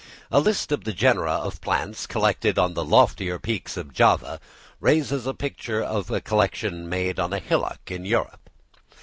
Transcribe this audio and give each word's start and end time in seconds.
A 0.31 0.39
list 0.39 0.71
of 0.71 0.83
the 0.83 0.93
genera 0.93 1.33
of 1.33 1.61
plants 1.61 2.07
collected 2.07 2.57
on 2.57 2.73
the 2.73 2.83
loftier 2.83 3.37
peaks 3.37 3.77
of 3.77 3.93
Java, 3.93 4.39
raises 4.79 5.27
a 5.27 5.33
picture 5.35 5.83
of 5.83 6.09
a 6.09 6.19
collection 6.19 6.89
made 6.89 7.19
on 7.19 7.33
a 7.33 7.37
hillock 7.37 7.91
in 7.91 8.03
Europe. 8.03 8.49